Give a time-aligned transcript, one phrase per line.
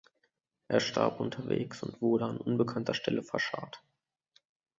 [0.67, 3.83] Er starb unterwegs und wurde an unbekannter Stelle verscharrt.